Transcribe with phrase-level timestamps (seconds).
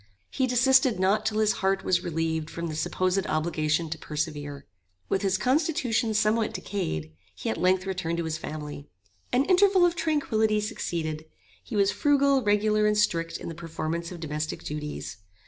[0.31, 4.65] He desisted not till his heart was relieved from the supposed obligation to persevere.
[5.09, 8.87] With his constitution somewhat decayed, he at length returned to his family.
[9.31, 11.25] An interval of tranquillity succeeded.
[11.63, 15.17] He was frugal, regular, and strict in the performance of domestic duties.